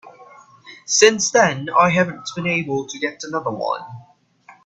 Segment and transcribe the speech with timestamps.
[0.87, 3.81] Since then I haven't been able to get another one.